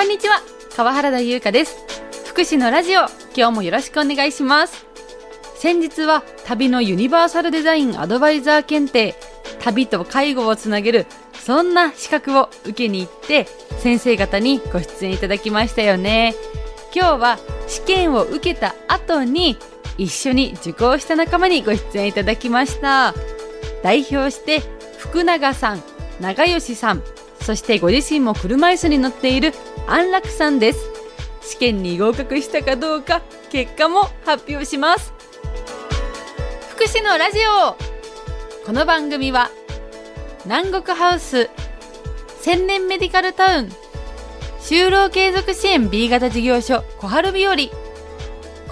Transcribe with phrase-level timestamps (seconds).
[0.00, 0.40] こんにちは。
[0.74, 1.76] 川原田優香です。
[2.24, 3.00] 福祉のラジオ
[3.36, 4.86] 今日もよろしくお願いします。
[5.56, 9.14] 先日は旅のユニバーサルデザインアドバイザー検定
[9.60, 13.44] 旅と介護をつなげるそんな資格を受けに行って
[13.80, 16.34] 先生方にご出演いただきましたよね。
[16.94, 19.58] 今日は試験を受けた後に
[19.98, 23.12] 一緒に受講した仲間にご出演いただきました。
[23.82, 24.62] 代表して
[24.96, 25.82] 福永さん
[26.22, 27.02] 長吉さん
[27.42, 29.52] そしてご自身も車椅子に乗っている
[29.86, 30.90] 安楽さんです。
[31.42, 35.12] 試験に合格したかどうか結果も発表します。
[36.70, 37.90] 福祉のラジオ。
[38.64, 39.50] この番組は
[40.44, 41.50] 南国ハウス
[42.40, 43.68] 千年メディカルタウン
[44.60, 47.56] 就労継続支援 B 型事業所小春日和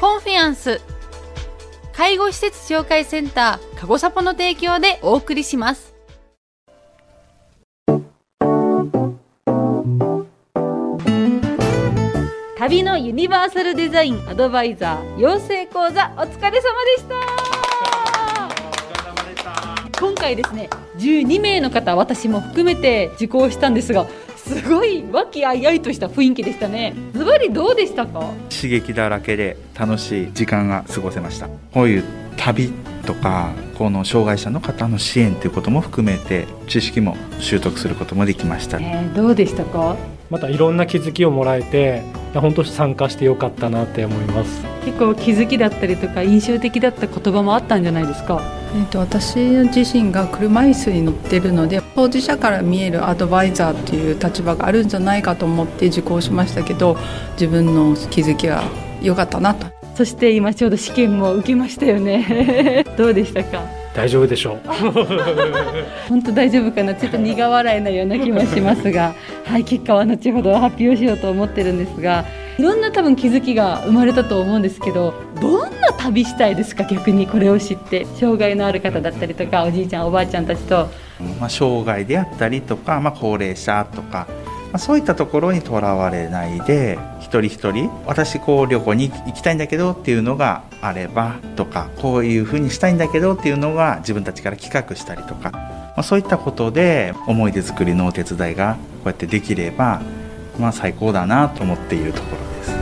[0.00, 0.80] コンフィアンス
[1.92, 5.97] 介護施設紹介センター、かごさぽの提供でお送りします。
[12.58, 17.14] 旅のユニバーサルデザインアドバイザー養成講座お疲れ様でした。
[20.00, 24.06] 今回ですね12名の方私も含めて受講したんですが
[24.36, 26.94] すごい和気あいあいとした雰囲気でしたね。
[27.12, 28.32] ズバリどうでしたか？
[28.50, 31.48] 刺激だらけで楽しい時間が過ごせました。
[31.72, 32.04] こういう
[32.36, 32.72] 旅
[33.06, 39.96] とかこの障害者の方の支援ということも含めて知識も習得することもできました、えー、どうでしたか？
[40.28, 42.02] またいろんな気づきをもらえて
[42.34, 44.62] 本当参加してよかったなって思います。
[44.84, 48.40] 結構気づきだったりとか印象的だった言葉もあったんじゃないですか？
[48.74, 49.36] えーと、私
[49.74, 56.96] 自身が車椅子に乗ってるので当事者から見えるアドバイザーっていう立場があるんじゃないかと思って受講しましたけど
[57.32, 58.62] 自分の気づきは
[59.00, 59.66] 良かったなと。
[59.94, 62.84] そして今ちょうど試験も受けましたよね。
[62.96, 63.62] どうでしたか？
[63.98, 64.58] 大丈夫でしょう。
[66.08, 66.94] 本当大丈夫かな。
[66.94, 69.12] ちょっと苦笑いのような気もしますが。
[69.44, 72.24] はい結果は後ほど発表しようと思ってるんですが。
[72.58, 76.82] いろんな多分気づきが生まれたと思うんですけどどんな旅したいですか？
[76.84, 78.04] 逆にこれを知って。
[78.20, 80.88] 障害のある方だったりとかおじいちゃんおばあちゃんたちと、
[81.40, 84.34] まあ、障害であったりとか、まあ、高齢者とか、ま
[84.76, 100.02] そういったところにとらわれないで一人一人私こう旅行に行きたいんだけどっていうのがあればとかこういうふうにしたいんだけどっていうのが自分たちから企画したりとか、まあ、そういったことで思い出作りのお手伝いがこうやってできれば、
[100.58, 102.77] まあ、最高だなと思っているところです。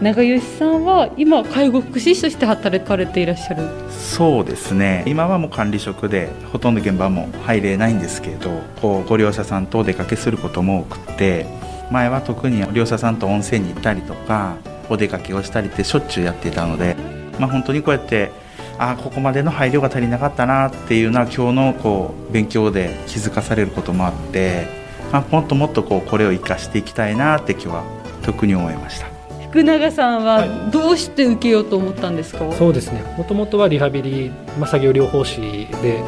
[0.00, 8.50] 長吉さんは今介護福祉士として働かれていらっしゃるそうですね今はもう管理職でほとんど現場も入れないんですけど
[8.80, 11.46] こうご利用者さんとお出かけすることも多くて
[11.90, 14.56] 前は特に利用者さんと温泉に行ったりとか
[14.88, 16.96] お出かけをしたりってしょっちゅうやっていたので、
[17.38, 18.30] まあ、本当にこうやって
[18.78, 24.66] ああここまでの配慮が足りなかったなっていうのは今日のこう勉強で気づかされることもあって、
[25.12, 27.84] まあ、もっともっとこうこれを生かしていきたいなって今日は
[28.22, 29.19] 特に思いました。
[29.50, 33.02] 福永さんはどうして受けようと思ったんですか、はい、そうですね。
[33.18, 35.40] もともとはリハビリ、まあ、作業療法士
[35.82, 36.00] で、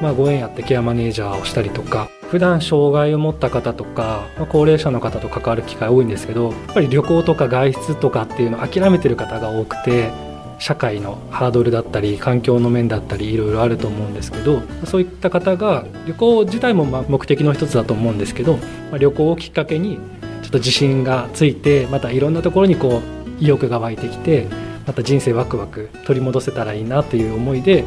[0.00, 10.10] まあ、ご縁あってケアマネージャーをしたりとか普段障害を持った方とか、まあ、高齢者の方と関わる機会多いんですけどやっぱり旅行とか外出とかっていうのを諦めてる方が多くて
[10.58, 18.56] 社会のハードルだったり環境の面だったりいろいろあると思うんですけどそういった方が旅行自体もま目的の一つだと思うんですけど、
[18.90, 19.98] まあ、旅行をきっかけに
[20.42, 23.02] ちょっと自信がついてまたいろんなところにこ
[23.40, 24.46] う意欲が湧いてきて
[24.86, 27.84] また人生ワクワク取り戻せたらいいなという思いで、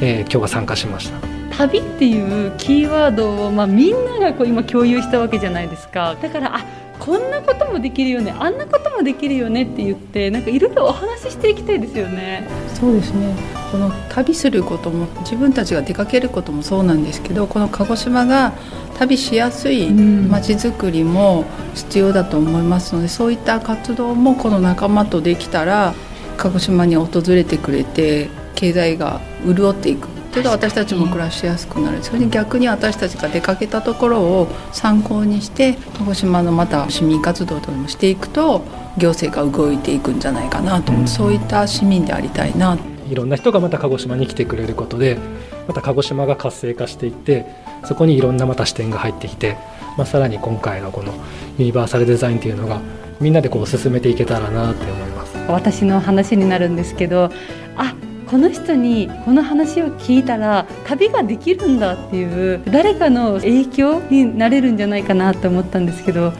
[0.00, 1.18] えー、今日は参加しました。
[1.56, 6.16] 旅っていうキーワードを、まあ、みんながこう今共有したわけじゃないですか。
[6.20, 6.64] だからあ
[6.98, 8.34] こんなこともできるよね。
[8.38, 12.46] あんなこともできるよねって言ってなんかいろいろお話ししていきたいですよね。
[12.74, 18.52] そうですねこの旅することも自分たちが出かけることもそうなんですけどこの鹿児島が
[18.98, 25.94] 旅しやすいまちづくりも必要だと思いますので、そういった活動もこの仲間とできたら
[26.36, 30.08] 鹿児島に訪れてくれて経済が潤っていく。
[30.32, 32.02] けど私たちも暮らしやすくなる。
[32.02, 38.62] それに逆に私たちが出かけたところを参考にして鹿児島のまた市民活動ともしていくと
[38.98, 42.78] 行政が動いていくんじゃないかなとそういった市民でありたいな
[43.12, 45.18] いろんな人がまた鹿児島に来てくれることで
[45.68, 47.44] また鹿児島が活性化していって
[47.84, 49.58] そこにいろんなまた視点が入ってきて、
[49.98, 51.12] まあ、さらに今回のこの
[51.58, 52.80] ユニバーサルデザインというのが
[53.20, 55.36] みんなでこう進めていけたらなって思います。
[55.46, 57.30] 私の話になるんですけど
[57.76, 57.94] あ
[58.30, 66.32] この人にこの話を聞いたら旅ができるんだっていう誰かの影響になれるんじゃないかなと思ったんですけど、うんうん、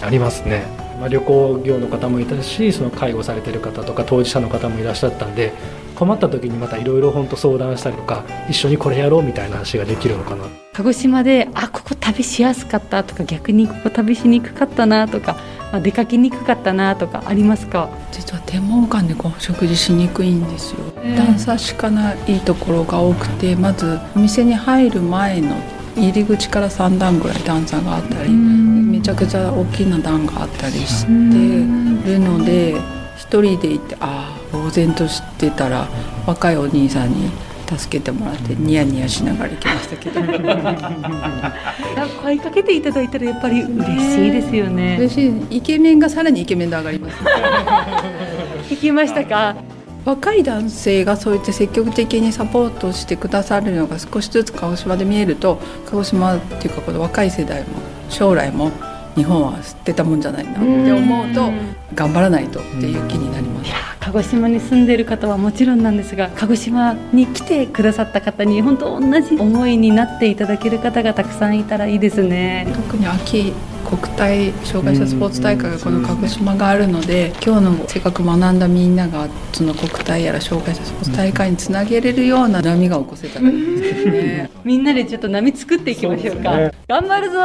[0.00, 5.52] ありますねまあ、旅行業の方もいたしその介護されてる方とか当事者の方もいらっしゃったんで
[5.94, 10.44] 困った時にまたいろいろ本当相談したりとか一緒にこれやろうみたいな話ができるのかな。
[10.72, 15.36] 鹿児島であここ旅しやすかったとか逆にここ旅しにくかったなとか、
[15.70, 17.88] まあ、出かけにくかったなとかありますか？
[18.10, 20.78] 実は天文館でこう食事しにくいんですよ。
[21.16, 25.54] 段差しかないところが多くてまずお店に入る前の
[25.96, 28.36] 入り口から3段ぐらい段差があったりめ
[29.04, 32.80] ちゃくちゃ大きな段があったりしてるので
[33.18, 35.86] 一人で行ってああ呆然としてたら
[36.26, 37.30] 若いお兄さんに
[37.66, 40.20] 助けてもらってニヤニヤしながら行きましたけど。
[42.22, 44.96] 声かけていただいたらやっぱり嬉しいですよね。
[44.98, 45.58] 嬉しい。
[45.58, 47.30] イケメンがさらにイケメンで上がります、ね、
[48.70, 49.56] 行きましたか？
[50.06, 57.68] 若い男性がそうやって積極的にサポートしてくださるのが少しずつ鹿児島で見えると鹿児島っていうかこの若い世代も
[58.10, 58.70] 将来も
[59.16, 61.52] 日本は捨てたもんじゃないなって思うと
[61.94, 63.94] 頑張らないとっていう気になります。
[64.04, 72.66] 鹿児島に住んでいる方はもちろんなんですが鹿児島に来てくださった方に本当同じ思いになっていただける方がたくさんいたらいいですね。
[72.74, 84.50] 特に秋国体障害者スポーツ大会がこの鹿児島があるので今日のせっかく学んだみんながその国体やら障害者スポーツ大会につなげれるような波が起こせたらいいですね。
[84.64, 87.38] みんなでちょっと波作っていきましょうか、ね、頑張るぞ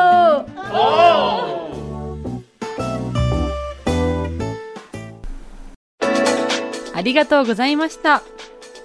[6.99, 8.23] ありがとうございました。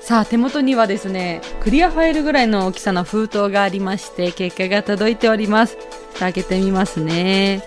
[0.00, 5.76] さあ、手元にはですね、クリアファイルぐらいの大きさの封筒がありまして、結果が届いております。
[6.20, 7.66] 開けてみますね。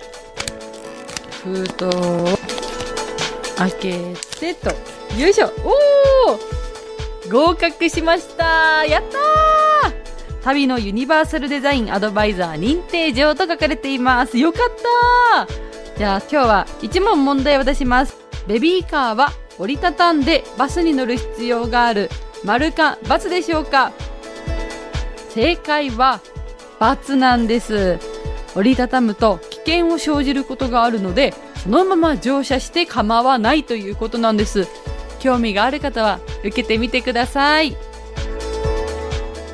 [1.44, 2.40] 封筒を
[3.58, 4.70] 開けてと、
[5.20, 14.38] よいしょおー合格しましたやったー旅のユニバーサルデザインアドバイザー認定状と書かれています。
[14.38, 15.48] よかった
[15.98, 18.16] じゃあ今日は1問問題を出します。
[18.48, 22.10] ベビーカーは折りたたんでバスに乗る必要がある。
[22.44, 23.92] 丸か×でしょうか。
[25.30, 26.22] 正解は
[26.80, 28.00] ×なんです。
[28.56, 31.34] 折りたたむと危険を生じることがあるので
[31.64, 34.68] そのまま乗車して構わないということなんです。
[35.20, 37.76] 興味がある方は受けてみてください。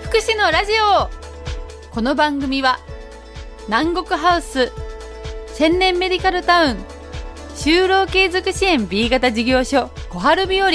[0.04, 1.10] 福祉のラジオ。
[1.94, 2.80] この番組は
[3.68, 4.72] 南国ハウス
[5.54, 6.78] 千年メディカルタウン
[7.56, 10.72] 就労継続支援 B 型事業所小春日和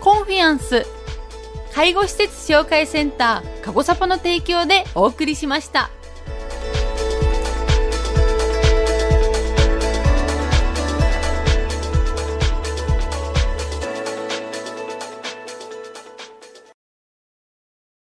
[0.00, 0.86] コンフィアンス
[1.72, 5.90] 介護施設紹介センターかごさぽの提供でお送りしました。